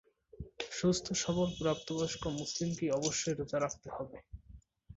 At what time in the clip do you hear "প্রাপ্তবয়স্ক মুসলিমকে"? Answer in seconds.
1.59-2.85